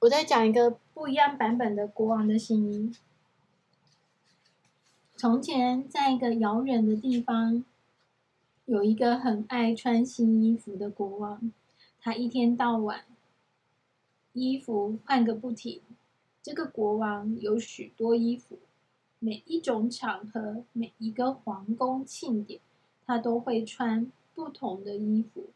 [0.00, 2.90] 我再讲一个不一样版本的国王的新衣。
[5.14, 7.62] 从前，在一个遥远的地方，
[8.64, 11.52] 有一个很爱穿新衣服的国王。
[12.00, 13.04] 他一天到晚
[14.32, 15.82] 衣服换个不停。
[16.42, 18.58] 这个国王有许多衣服，
[19.18, 22.58] 每一种场合、每一个皇宫庆典，
[23.04, 25.50] 他都会穿不同的衣服，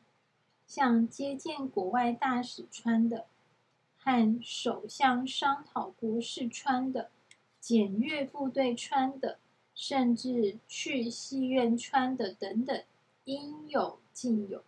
[0.67, 3.25] 像接见国外大使穿的。
[4.05, 7.10] 和首相商讨国事穿的，
[7.59, 9.38] 检阅部队穿的，
[9.74, 12.84] 甚至去戏院穿的等等，
[13.24, 14.62] 应有尽有。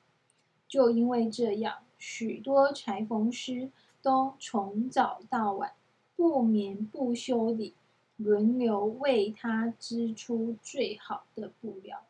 [0.66, 3.70] 就因为这样，许多裁缝师
[4.00, 5.74] 都从早到晚
[6.16, 7.74] 不眠不休地
[8.16, 12.02] 轮流为他织出最好的布料。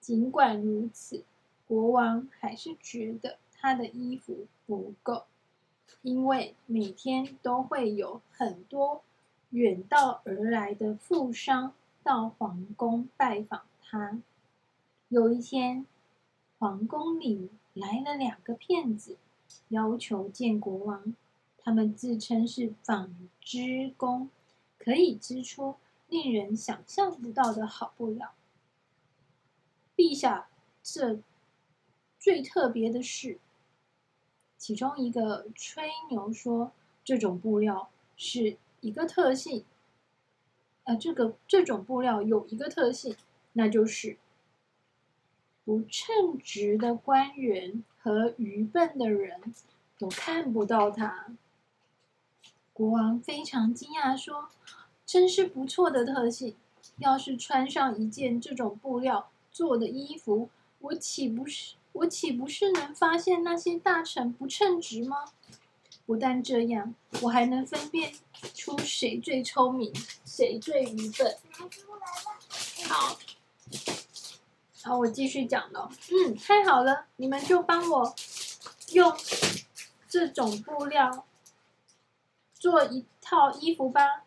[0.00, 1.24] 尽管如此，
[1.66, 5.24] 国王还是觉得他的衣服不够。
[6.02, 9.02] 因为每天都会有很多
[9.50, 14.20] 远道而来的富商到皇宫拜访他。
[15.08, 15.86] 有一天，
[16.58, 19.16] 皇宫里来了两个骗子，
[19.68, 21.14] 要求见国王。
[21.58, 24.30] 他们自称是纺织工，
[24.78, 25.76] 可以织出
[26.08, 28.32] 令人想象不到的好布料。
[29.96, 30.48] 陛下，
[30.82, 31.18] 这
[32.18, 33.38] 最特别的是。
[34.58, 36.72] 其中一个吹牛说，
[37.04, 39.64] 这种布料是一个特性，
[40.84, 43.16] 呃，这个这种布料有一个特性，
[43.52, 44.18] 那就是
[45.64, 49.54] 不称职的官员和愚笨的人
[49.96, 51.26] 都看不到它。
[52.72, 54.48] 国王非常惊讶，说
[55.06, 56.56] ：“真是不错的特性！
[56.98, 65.32] 要是穿上一件这种布料做的衣服，我岂不是……”我岂不是能发现那些大臣不称职吗？
[66.06, 68.14] 不但这样，我还能分辨
[68.54, 69.92] 出谁最聪明，
[70.24, 71.36] 谁最愚笨。
[72.88, 73.18] 好，
[74.82, 75.90] 好，我继续讲了。
[76.10, 78.14] 嗯，太好了，你们就帮我
[78.92, 79.14] 用
[80.08, 81.26] 这种布料
[82.54, 84.24] 做一套衣服吧。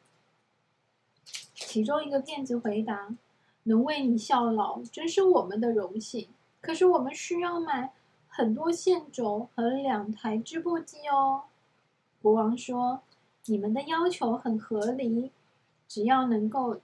[1.55, 3.15] 其中一个骗子回答
[3.63, 6.27] ：“能为你效劳，真是我们的荣幸。”
[6.61, 7.91] 可是我们需要买
[8.27, 11.43] 很多线轴和两台织布机哦。
[12.21, 13.01] 国王说
[13.45, 15.31] ：“你们的要求很合理，
[15.87, 16.79] 只要能够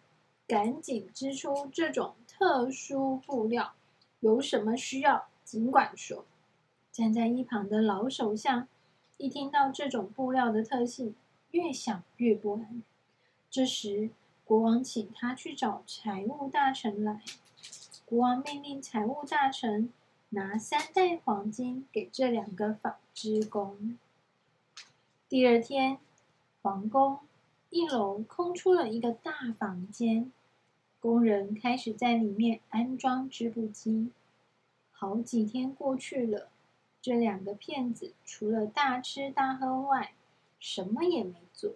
[0.48, 3.74] 赶紧织出这种特殊布料，
[4.20, 6.26] 有什么需要尽管说。”
[6.92, 8.68] 站在一旁的老首相
[9.18, 11.14] 一听到这种布料的特性，
[11.52, 12.82] 越想越不安。
[13.52, 14.10] 这时，
[14.44, 17.22] 国王请他去找财务大臣来。
[18.10, 19.92] 国王命令财务大臣
[20.30, 24.00] 拿三袋黄金给这两个纺织工。
[25.28, 25.98] 第二天，
[26.62, 27.20] 皇宫
[27.70, 30.32] 一楼空出了一个大房间，
[31.02, 34.10] 工人开始在里面安装织布机。
[34.94, 36.48] 好几天过去了，
[37.02, 40.14] 这两个骗子除了大吃大喝外，
[40.62, 41.74] 什么也没做。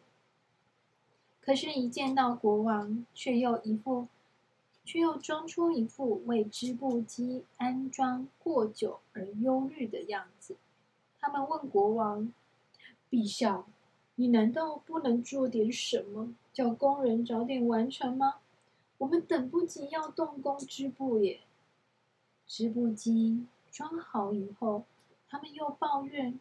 [1.41, 4.07] 可是，一见到国王，却又一副。
[4.83, 10.57] 却又装出一副为织布机安装过久而忧虑的样子。
[11.19, 12.33] 他们问国王
[13.09, 13.65] ：“陛下，
[14.15, 18.35] 你难道不能做点什么，叫工人早点完成吗？
[18.97, 21.41] 我们等不及要动工织布耶。”
[22.47, 24.83] 织布机装好以后，
[25.29, 26.39] 他们又抱怨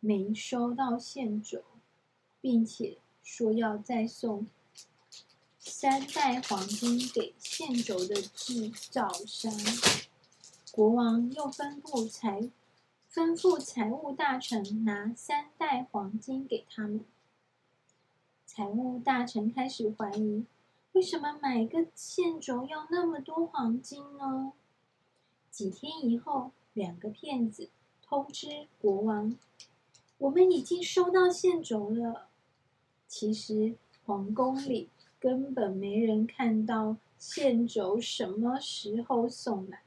[0.00, 1.62] 没收到线轴，
[2.40, 4.46] 并且说要再送。
[5.62, 9.52] 三袋黄金给线轴的制造商，
[10.72, 12.50] 国王又吩咐财
[13.12, 17.04] 吩咐财务大臣拿三袋黄金给他们。
[18.46, 20.46] 财务大臣开始怀疑，
[20.92, 24.54] 为什么买个线轴要那么多黄金呢？
[25.50, 27.68] 几天以后，两个骗子
[28.00, 29.36] 通知国王
[30.16, 32.28] ：“我们已经收到线轴了。”
[33.06, 33.74] 其实
[34.06, 34.88] 皇宫里。
[35.20, 39.82] 根本没人看到线轴什么时候送来，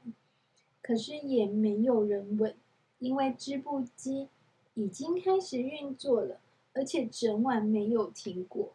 [0.80, 2.54] 可是也没有人问，
[3.00, 4.28] 因为织布机
[4.74, 6.38] 已经开始运作了，
[6.72, 8.74] 而且整晚没有停过。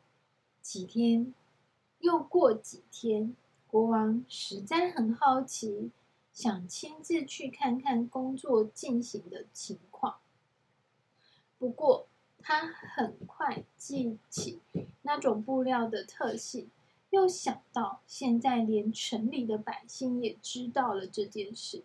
[0.61, 1.33] 几天，
[1.99, 3.33] 又过几天，
[3.65, 5.91] 国王实在很好奇，
[6.33, 10.17] 想亲自去看看工作进行的情况。
[11.57, 12.08] 不过，
[12.41, 14.59] 他很快记起
[15.03, 16.69] 那种布料的特性，
[17.09, 21.83] 又想到现在连城里的百姓也知道了这件事，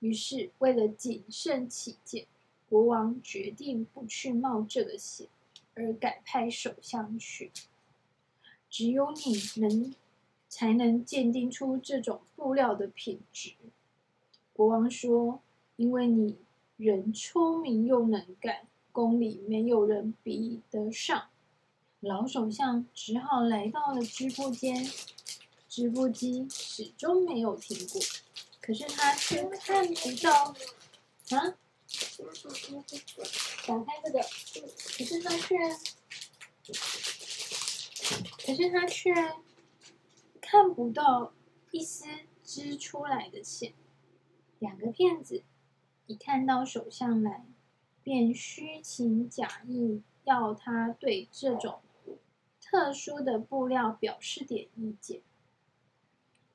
[0.00, 2.26] 于是为了谨慎起见，
[2.68, 5.28] 国王决定不去冒这个险。
[5.76, 7.50] 而改派首相去。
[8.70, 9.92] 只有你能
[10.48, 13.54] 才能鉴定出这种布料的品质。
[14.52, 15.40] 国王说
[15.74, 16.38] ：“因为你
[16.76, 21.28] 人聪明又能干，宫里没有人比得上。”
[21.98, 24.88] 老首相只好来到了织布间，
[25.68, 28.00] 织布机始终没有停过，
[28.60, 30.54] 可是他却看不到
[31.36, 31.56] 啊。
[33.66, 35.56] 打开这个，可是他却，
[38.44, 39.12] 可是他却
[40.40, 41.32] 看不到
[41.70, 42.04] 一丝
[42.44, 43.72] 织出来的线。
[44.58, 45.42] 两个骗子
[46.06, 47.46] 一看到首相来，
[48.04, 51.80] 便虚情假意要他对这种
[52.60, 55.22] 特殊的布料表示点意见。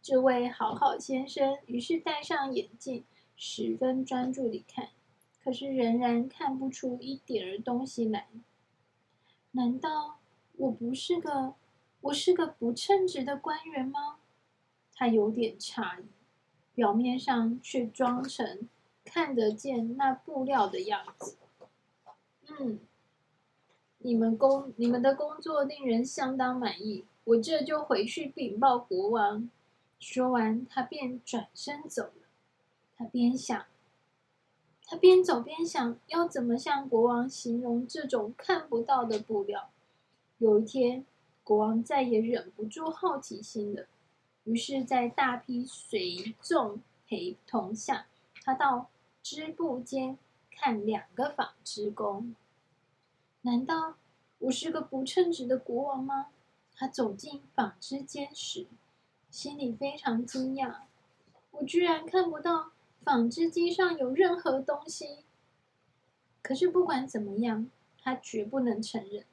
[0.01, 3.03] 这位好好先生于是戴上眼镜，
[3.35, 4.89] 十分专注地看。
[5.43, 8.27] 可是仍然看不出一点儿东西来。
[9.51, 10.19] 难道
[10.57, 11.55] 我不是个，
[12.01, 14.17] 我是个不称职的官员吗？
[14.93, 16.05] 他有点诧异，
[16.75, 18.69] 表面上却装成
[19.03, 21.37] 看得见那布料的样子。
[22.59, 22.79] 嗯，
[23.99, 29.49] 你们工你们的工作令人相当满意，我这就回去禀报国王。
[29.99, 32.27] 说完，他便转身走了。
[32.95, 33.65] 他边想。
[34.85, 39.69] 他边走边想，要怎么向国王形容这种看不到的布料。
[40.39, 41.05] 有一天，
[41.43, 43.85] 国王再也忍不住好奇心了，
[44.45, 48.07] 于是，在大批随众陪同下，
[48.43, 48.89] 他到
[49.21, 50.17] 织布间
[50.49, 52.33] 看两个纺织工。
[53.41, 53.95] 难道
[54.39, 56.27] 我是个不称职的国王吗？
[56.75, 58.67] 他走进纺织间时，
[59.29, 60.81] 心里非常惊讶，
[61.51, 62.71] 我居然看不到。
[63.01, 65.23] 纺织机上有任何东西，
[66.41, 67.69] 可是不管怎么样，
[68.01, 69.25] 他绝不能承认。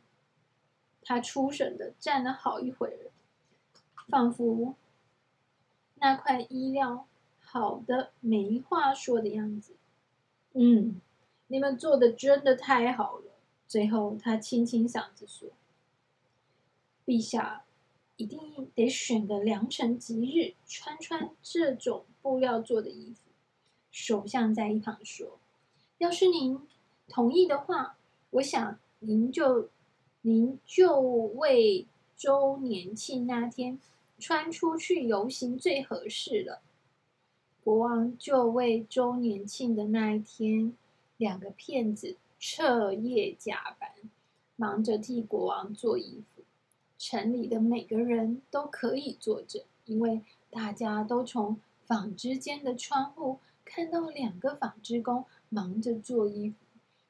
[1.03, 3.11] 他出神的站了好一会儿，
[4.09, 4.77] 仿佛
[5.97, 7.07] 那块衣料
[7.41, 9.75] 好的没话说的样子。
[10.53, 11.01] 嗯，
[11.49, 13.26] 你们做的真的太好了。
[13.69, 15.49] 最后，他清清嗓子说
[17.05, 17.65] ：“陛下，
[18.17, 18.41] 一定
[18.75, 23.23] 得选个良辰吉日，穿穿这种布料做的衣服。”
[23.91, 25.39] 首相在一旁说
[25.99, 26.61] ：“要是您
[27.09, 27.97] 同意的话，
[28.31, 29.71] 我想您就
[30.23, 31.87] 您就为
[32.17, 33.81] 周年庆那天
[34.19, 36.63] 穿出去游行最合适了。”
[37.65, 40.73] 国王就为周年庆的那一天，
[41.17, 43.91] 两个骗子彻夜加班，
[44.57, 46.43] 忙着替国王做衣服。
[46.99, 53.39] 城里的每个人都可以作证，因为大家都从纺织间的窗户。
[53.65, 56.57] 看到两个纺织工忙着做衣服，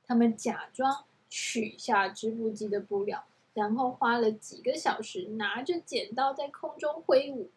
[0.07, 7.51] 他们假装取下织布机的布料，然后花了几个小时拿着剪刀在空中挥舞，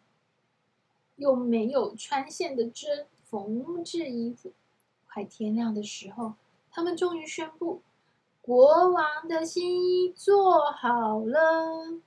[1.16, 4.52] 用没有穿线的针缝制衣服。
[5.08, 6.34] 快天亮的时候，
[6.70, 7.82] 他们终于宣布，
[8.40, 12.00] 国王的新衣做好了。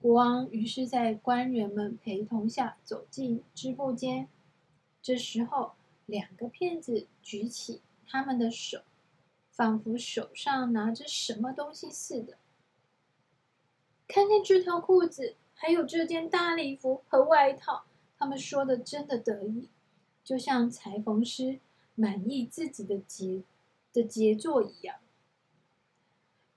[0.00, 4.28] 国王于是，在官员们陪同下走进织布间。
[5.00, 5.72] 这时候，
[6.06, 8.82] 两个骗子举起他们的手，
[9.50, 12.36] 仿佛手上拿着什么东西似的。
[14.08, 17.84] 看看这条裤子，还有这件大礼服和外套，
[18.18, 19.68] 他们说的真的得意，
[20.22, 21.58] 就像裁缝师
[21.96, 23.42] 满意自己的杰
[23.92, 24.98] 的杰作一样。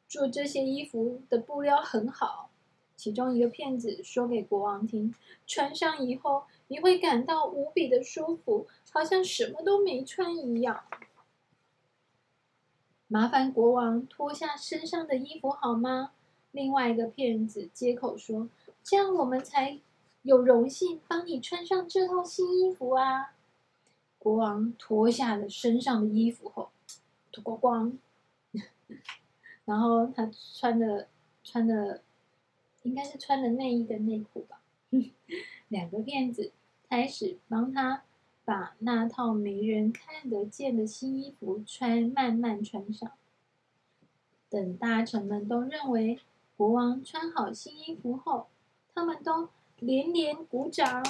[0.07, 2.51] 做这些衣服的布料很好，
[2.95, 5.15] 其中一个骗子说给国王听，
[5.47, 6.43] 穿上以后。
[6.71, 10.83] 你会感到无比的舒服，好像什么都没穿一样。
[13.07, 16.11] 麻烦国王脱下身上的衣服好吗？
[16.51, 18.49] 另外一个骗子接口说
[18.85, 19.79] ：“这样我们才
[20.21, 23.33] 有荣幸帮你穿上这套新衣服啊！”
[24.19, 26.69] 国王脱下了身上的衣服后，
[27.31, 27.97] 脱光光，
[29.65, 31.07] 然后他穿的
[31.43, 32.03] 穿的
[32.83, 34.61] 应该是穿的内衣跟内裤吧。
[35.67, 36.51] 两个骗子。
[36.91, 38.01] 开始帮他
[38.43, 43.11] 把那套没人看得见的新衣服穿，慢慢穿上。
[44.49, 46.19] 等大臣们都认为
[46.57, 48.47] 国王穿好新衣服后，
[48.95, 51.05] 他们都连连鼓掌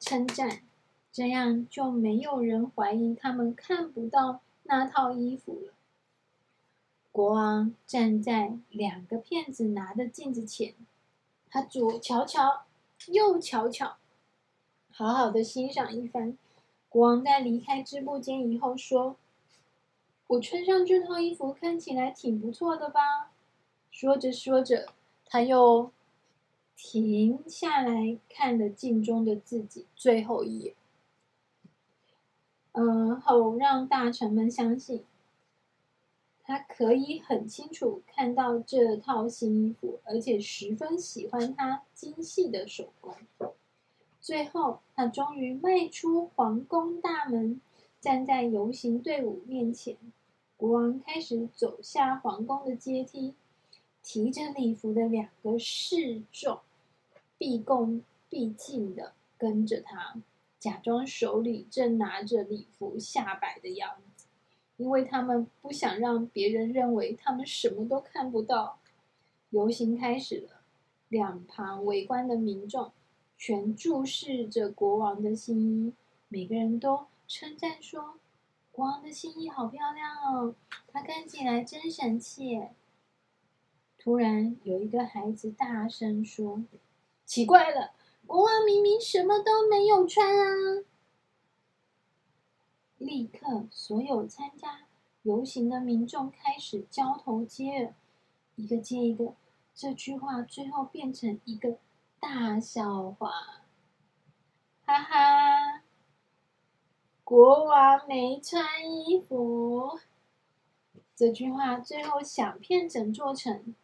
[0.00, 0.62] 称赞，
[1.10, 5.72] 这样就没有人怀疑他们看不到那套衣服了。
[7.10, 10.74] 国王站在两个骗子拿的镜子前，
[11.50, 12.62] 他左瞧瞧，
[13.08, 13.96] 右瞧瞧。
[14.90, 16.36] 好好的欣赏一番。
[16.88, 19.16] 国王在离开织布间以后说
[20.28, 23.32] ：“我穿上这套衣服看起来挺不错的吧？
[23.90, 24.92] 说着说着，
[25.26, 25.90] 他又
[26.76, 30.74] 停下来看了镜中的自己最后一眼。
[32.80, 35.04] 嗯，好让大臣们相信，
[36.44, 43.16] 他可以很清楚看到这套新衣服，而且十分喜欢它精细的手工。
[44.20, 47.60] 最后，他终于迈出皇宫大门，
[48.00, 49.96] 站在游行队伍面前。
[50.56, 53.34] 国王开始走下皇宫的阶梯，
[54.04, 56.60] 提着礼服的两个侍从
[57.36, 60.14] 毕恭毕敬地跟着他，
[60.58, 64.26] 假装手里正拿着礼服下摆的样子，
[64.76, 68.78] 因为他们不想让别人认为他们什么都看不到。
[69.50, 70.60] 游行开始了，
[71.08, 72.92] 两旁围观的民众。
[73.40, 75.94] 全注视着国王的新衣，
[76.26, 78.18] 每个人都称赞说
[78.72, 80.56] ：“国王的新衣好漂亮哦，
[80.88, 82.60] 它看起来真神气。”
[83.96, 86.64] 突然，有一个孩子大声说
[87.24, 87.92] ：“奇怪了，
[88.28, 90.84] 国王明明什么都没有穿啊！”
[92.98, 94.86] 立刻，所有参加
[95.22, 97.94] 游行的民众开始交头接耳，
[98.54, 99.34] 一个接一个，
[99.74, 101.78] 这句话最后变成一个。
[102.20, 103.30] 大笑话，
[104.84, 105.84] 哈哈！
[107.22, 110.00] 国王没穿衣服，
[111.14, 113.76] 这句话最后响遍整座城。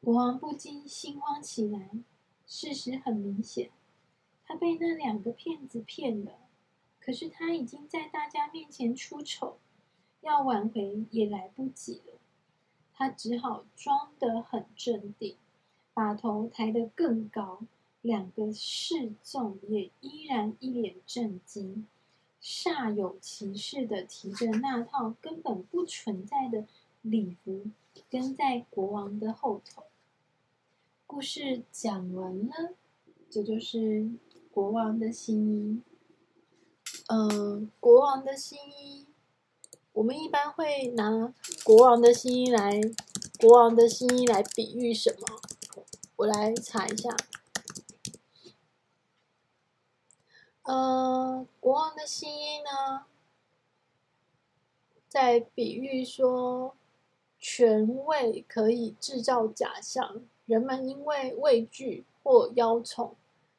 [0.00, 1.90] 国王不禁心慌起来。
[2.48, 3.70] 事实很明显，
[4.44, 6.32] 他被那两个骗子骗了。
[6.98, 9.58] 可是他已经在大家面前出丑，
[10.22, 12.14] 要挽回也来不及了。
[12.92, 15.36] 他只好装得很镇定。
[15.94, 17.60] 把头抬得更高，
[18.02, 21.88] 两个侍从也依然一脸震惊，
[22.40, 26.64] 煞有其事的提着那套根本不存在的
[27.02, 27.66] 礼服，
[28.08, 29.82] 跟在国王的后头。
[31.08, 32.74] 故事讲完了，
[33.30, 34.10] 这就是
[34.52, 35.82] 国王的新衣。
[37.06, 39.06] 嗯、国王的新衣，
[39.94, 41.32] 我们一般会拿
[41.64, 42.78] 国王的新衣来，
[43.40, 45.40] 国王的新衣来比喻什么？
[46.16, 47.16] 我来查一下，
[50.64, 53.06] 呃，国王的新衣呢，
[55.08, 56.76] 在比喻说，
[57.38, 63.14] 权位可以制造假象，人们因为畏惧或邀宠，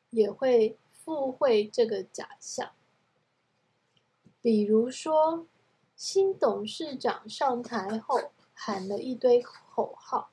[0.09, 2.71] 也会附会这个假象。
[4.41, 5.45] 比如说，
[5.95, 10.31] 新董事长上台后喊了一堆口号。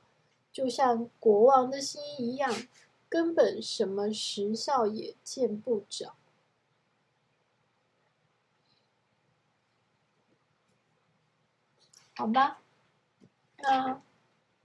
[0.50, 2.50] 就像国王的新衣一样，
[3.10, 6.14] 根本什么实效也见不着。
[12.14, 12.62] 好吧，
[13.58, 14.00] 那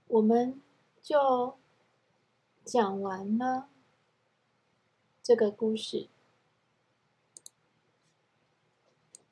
[0.06, 0.58] 我们
[1.02, 1.58] 就
[2.64, 3.68] 讲完了
[5.22, 6.08] 这个故事。